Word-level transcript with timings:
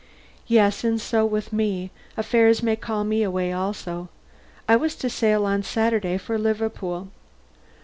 "Yes, 0.47 0.83
and 0.83 0.99
so 0.99 1.27
with 1.27 1.53
me. 1.53 1.91
Affairs 2.17 2.63
may 2.63 2.75
call 2.75 3.03
me 3.03 3.21
away 3.21 3.53
also. 3.53 4.09
I 4.67 4.75
was 4.75 4.95
to 4.95 5.11
sail 5.11 5.45
on 5.45 5.61
Saturday 5.61 6.17
for 6.17 6.39
Liverpool. 6.39 7.09